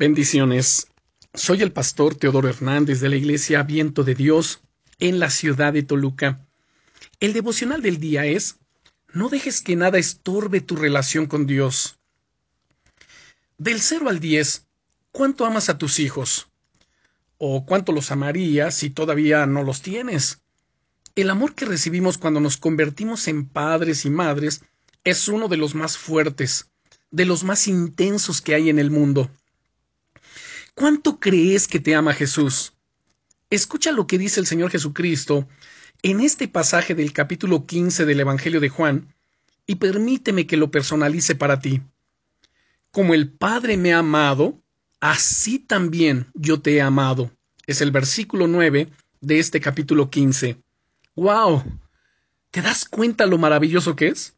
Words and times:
Bendiciones. 0.00 0.86
Soy 1.34 1.60
el 1.60 1.72
pastor 1.72 2.14
Teodoro 2.14 2.48
Hernández 2.48 3.00
de 3.00 3.10
la 3.10 3.16
Iglesia 3.16 3.62
Viento 3.64 4.02
de 4.02 4.14
Dios 4.14 4.62
en 4.98 5.18
la 5.18 5.28
ciudad 5.28 5.74
de 5.74 5.82
Toluca. 5.82 6.48
El 7.20 7.34
devocional 7.34 7.82
del 7.82 8.00
día 8.00 8.24
es 8.24 8.56
No 9.12 9.28
dejes 9.28 9.60
que 9.60 9.76
nada 9.76 9.98
estorbe 9.98 10.62
tu 10.62 10.76
relación 10.76 11.26
con 11.26 11.46
Dios. 11.46 11.98
Del 13.58 13.82
0 13.82 14.08
al 14.08 14.20
10, 14.20 14.68
¿cuánto 15.12 15.44
amas 15.44 15.68
a 15.68 15.76
tus 15.76 15.98
hijos? 15.98 16.48
¿O 17.36 17.66
cuánto 17.66 17.92
los 17.92 18.10
amarías 18.10 18.74
si 18.74 18.88
todavía 18.88 19.44
no 19.44 19.64
los 19.64 19.82
tienes? 19.82 20.40
El 21.14 21.28
amor 21.28 21.54
que 21.54 21.66
recibimos 21.66 22.16
cuando 22.16 22.40
nos 22.40 22.56
convertimos 22.56 23.28
en 23.28 23.46
padres 23.46 24.06
y 24.06 24.10
madres 24.10 24.62
es 25.04 25.28
uno 25.28 25.48
de 25.48 25.58
los 25.58 25.74
más 25.74 25.98
fuertes, 25.98 26.70
de 27.10 27.26
los 27.26 27.44
más 27.44 27.68
intensos 27.68 28.40
que 28.40 28.54
hay 28.54 28.70
en 28.70 28.78
el 28.78 28.90
mundo. 28.90 29.30
¿Cuánto 30.80 31.20
crees 31.20 31.68
que 31.68 31.78
te 31.78 31.94
ama 31.94 32.14
Jesús? 32.14 32.72
Escucha 33.50 33.92
lo 33.92 34.06
que 34.06 34.16
dice 34.16 34.40
el 34.40 34.46
Señor 34.46 34.70
Jesucristo 34.70 35.46
en 36.00 36.20
este 36.20 36.48
pasaje 36.48 36.94
del 36.94 37.12
capítulo 37.12 37.66
15 37.66 38.06
del 38.06 38.20
Evangelio 38.20 38.60
de 38.60 38.70
Juan 38.70 39.14
y 39.66 39.74
permíteme 39.74 40.46
que 40.46 40.56
lo 40.56 40.70
personalice 40.70 41.34
para 41.34 41.60
ti. 41.60 41.82
Como 42.92 43.12
el 43.12 43.30
Padre 43.30 43.76
me 43.76 43.92
ha 43.92 43.98
amado, 43.98 44.58
así 45.00 45.58
también 45.58 46.28
yo 46.32 46.62
te 46.62 46.76
he 46.76 46.80
amado. 46.80 47.30
Es 47.66 47.82
el 47.82 47.90
versículo 47.90 48.46
9 48.46 48.88
de 49.20 49.38
este 49.38 49.60
capítulo 49.60 50.08
15. 50.08 50.56
¡Wow! 51.14 51.62
¿Te 52.50 52.62
das 52.62 52.86
cuenta 52.86 53.26
lo 53.26 53.36
maravilloso 53.36 53.96
que 53.96 54.08
es? 54.08 54.34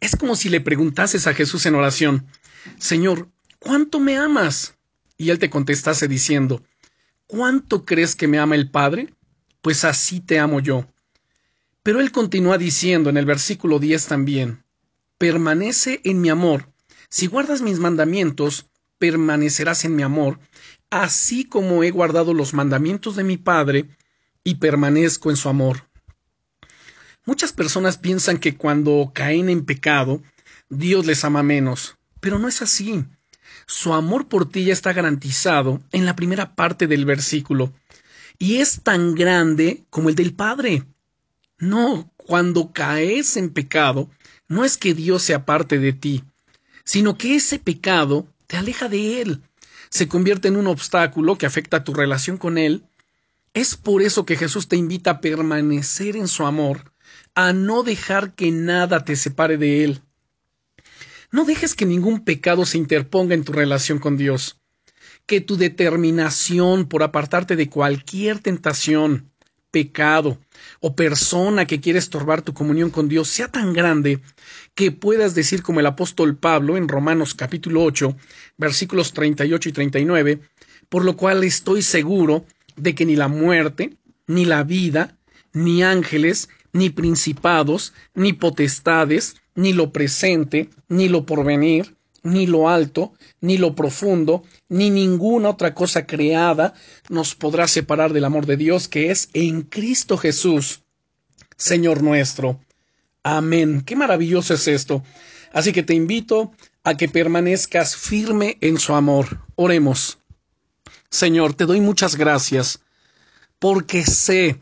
Es 0.00 0.16
como 0.16 0.34
si 0.34 0.48
le 0.48 0.60
preguntases 0.60 1.28
a 1.28 1.34
Jesús 1.34 1.64
en 1.66 1.76
oración, 1.76 2.26
Señor, 2.78 3.28
¿cuánto 3.60 4.00
me 4.00 4.16
amas? 4.16 4.74
Y 5.18 5.30
él 5.30 5.38
te 5.38 5.50
contestase 5.50 6.08
diciendo, 6.08 6.62
¿Cuánto 7.26 7.84
crees 7.84 8.16
que 8.16 8.28
me 8.28 8.38
ama 8.38 8.54
el 8.54 8.70
Padre? 8.70 9.12
Pues 9.60 9.84
así 9.84 10.20
te 10.20 10.38
amo 10.38 10.60
yo. 10.60 10.86
Pero 11.82 12.00
él 12.00 12.10
continúa 12.10 12.56
diciendo 12.56 13.10
en 13.10 13.18
el 13.18 13.26
versículo 13.26 13.78
10 13.78 14.06
también, 14.06 14.64
Permanece 15.18 16.00
en 16.04 16.20
mi 16.20 16.30
amor. 16.30 16.72
Si 17.10 17.26
guardas 17.26 17.60
mis 17.60 17.78
mandamientos, 17.78 18.70
permanecerás 18.98 19.84
en 19.84 19.96
mi 19.96 20.02
amor, 20.02 20.38
así 20.90 21.44
como 21.44 21.82
he 21.82 21.90
guardado 21.90 22.34
los 22.34 22.54
mandamientos 22.54 23.16
de 23.16 23.24
mi 23.24 23.36
Padre 23.36 23.88
y 24.44 24.54
permanezco 24.56 25.30
en 25.30 25.36
su 25.36 25.48
amor. 25.48 25.88
Muchas 27.26 27.52
personas 27.52 27.98
piensan 27.98 28.38
que 28.38 28.56
cuando 28.56 29.10
caen 29.14 29.50
en 29.50 29.66
pecado, 29.66 30.22
Dios 30.70 31.04
les 31.04 31.24
ama 31.24 31.42
menos, 31.42 31.98
pero 32.20 32.38
no 32.38 32.48
es 32.48 32.62
así. 32.62 33.04
Su 33.70 33.92
amor 33.92 34.28
por 34.28 34.48
ti 34.48 34.64
ya 34.64 34.72
está 34.72 34.94
garantizado 34.94 35.82
en 35.92 36.06
la 36.06 36.16
primera 36.16 36.54
parte 36.54 36.86
del 36.86 37.04
versículo, 37.04 37.74
y 38.38 38.56
es 38.56 38.80
tan 38.82 39.14
grande 39.14 39.84
como 39.90 40.08
el 40.08 40.14
del 40.14 40.32
Padre. 40.32 40.84
No, 41.58 42.10
cuando 42.16 42.72
caes 42.72 43.36
en 43.36 43.50
pecado, 43.50 44.08
no 44.48 44.64
es 44.64 44.78
que 44.78 44.94
Dios 44.94 45.22
se 45.22 45.34
aparte 45.34 45.78
de 45.78 45.92
ti, 45.92 46.24
sino 46.82 47.18
que 47.18 47.34
ese 47.34 47.58
pecado 47.58 48.26
te 48.46 48.56
aleja 48.56 48.88
de 48.88 49.20
Él, 49.20 49.42
se 49.90 50.08
convierte 50.08 50.48
en 50.48 50.56
un 50.56 50.66
obstáculo 50.66 51.36
que 51.36 51.44
afecta 51.44 51.84
tu 51.84 51.92
relación 51.92 52.38
con 52.38 52.56
Él. 52.56 52.86
Es 53.52 53.76
por 53.76 54.00
eso 54.00 54.24
que 54.24 54.36
Jesús 54.36 54.68
te 54.68 54.76
invita 54.76 55.10
a 55.10 55.20
permanecer 55.20 56.16
en 56.16 56.28
su 56.28 56.46
amor, 56.46 56.94
a 57.34 57.52
no 57.52 57.82
dejar 57.82 58.32
que 58.32 58.50
nada 58.50 59.04
te 59.04 59.14
separe 59.14 59.58
de 59.58 59.84
Él. 59.84 60.00
No 61.30 61.44
dejes 61.44 61.74
que 61.74 61.86
ningún 61.86 62.24
pecado 62.24 62.64
se 62.64 62.78
interponga 62.78 63.34
en 63.34 63.44
tu 63.44 63.52
relación 63.52 63.98
con 63.98 64.16
Dios. 64.16 64.60
Que 65.26 65.40
tu 65.40 65.56
determinación 65.56 66.86
por 66.88 67.02
apartarte 67.02 67.54
de 67.54 67.68
cualquier 67.68 68.38
tentación, 68.38 69.30
pecado 69.70 70.38
o 70.80 70.96
persona 70.96 71.66
que 71.66 71.80
quiere 71.80 71.98
estorbar 71.98 72.42
tu 72.42 72.54
comunión 72.54 72.90
con 72.90 73.08
Dios 73.08 73.28
sea 73.28 73.48
tan 73.48 73.72
grande 73.72 74.20
que 74.74 74.90
puedas 74.90 75.34
decir 75.34 75.62
como 75.62 75.80
el 75.80 75.86
apóstol 75.86 76.36
Pablo 76.36 76.76
en 76.76 76.88
Romanos 76.88 77.34
capítulo 77.34 77.82
8, 77.82 78.16
versículos 78.56 79.12
38 79.12 79.68
y 79.68 79.72
39, 79.72 80.40
por 80.88 81.04
lo 81.04 81.16
cual 81.16 81.44
estoy 81.44 81.82
seguro 81.82 82.46
de 82.76 82.94
que 82.94 83.04
ni 83.04 83.16
la 83.16 83.28
muerte, 83.28 83.96
ni 84.26 84.44
la 84.46 84.62
vida, 84.62 85.18
ni 85.52 85.82
ángeles, 85.82 86.48
ni 86.72 86.90
principados, 86.90 87.92
ni 88.14 88.32
potestades, 88.32 89.36
ni 89.58 89.72
lo 89.72 89.92
presente, 89.92 90.70
ni 90.88 91.08
lo 91.08 91.26
porvenir, 91.26 91.96
ni 92.22 92.46
lo 92.46 92.68
alto, 92.68 93.14
ni 93.40 93.58
lo 93.58 93.74
profundo, 93.74 94.44
ni 94.68 94.88
ninguna 94.88 95.50
otra 95.50 95.74
cosa 95.74 96.06
creada 96.06 96.74
nos 97.08 97.34
podrá 97.34 97.66
separar 97.66 98.12
del 98.12 98.24
amor 98.24 98.46
de 98.46 98.56
Dios 98.56 98.86
que 98.86 99.10
es 99.10 99.30
en 99.32 99.62
Cristo 99.62 100.16
Jesús, 100.16 100.82
Señor 101.56 102.04
nuestro. 102.04 102.60
Amén. 103.24 103.82
Qué 103.84 103.96
maravilloso 103.96 104.54
es 104.54 104.68
esto. 104.68 105.02
Así 105.52 105.72
que 105.72 105.82
te 105.82 105.94
invito 105.94 106.52
a 106.84 106.96
que 106.96 107.08
permanezcas 107.08 107.96
firme 107.96 108.58
en 108.60 108.78
su 108.78 108.94
amor. 108.94 109.40
Oremos. 109.56 110.20
Señor, 111.10 111.54
te 111.54 111.66
doy 111.66 111.80
muchas 111.80 112.14
gracias 112.14 112.78
porque 113.58 114.04
sé 114.04 114.60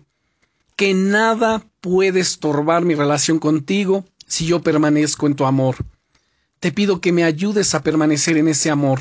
que 0.74 0.94
nada 0.94 1.66
puede 1.82 2.20
estorbar 2.20 2.86
mi 2.86 2.94
relación 2.94 3.38
contigo 3.38 4.06
si 4.26 4.46
yo 4.46 4.62
permanezco 4.62 5.26
en 5.26 5.34
tu 5.34 5.44
amor. 5.46 5.76
Te 6.60 6.72
pido 6.72 7.00
que 7.00 7.12
me 7.12 7.24
ayudes 7.24 7.74
a 7.74 7.82
permanecer 7.82 8.36
en 8.36 8.48
ese 8.48 8.70
amor, 8.70 9.00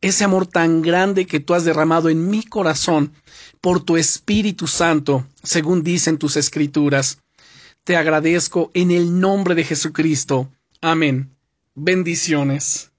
ese 0.00 0.24
amor 0.24 0.46
tan 0.46 0.82
grande 0.82 1.26
que 1.26 1.40
tú 1.40 1.54
has 1.54 1.64
derramado 1.64 2.08
en 2.08 2.28
mi 2.28 2.42
corazón 2.42 3.12
por 3.60 3.80
tu 3.80 3.96
Espíritu 3.96 4.66
Santo, 4.66 5.26
según 5.42 5.82
dicen 5.82 6.18
tus 6.18 6.36
escrituras. 6.36 7.18
Te 7.84 7.96
agradezco 7.96 8.70
en 8.74 8.90
el 8.90 9.20
nombre 9.20 9.54
de 9.54 9.64
Jesucristo. 9.64 10.50
Amén. 10.80 11.36
Bendiciones. 11.74 12.93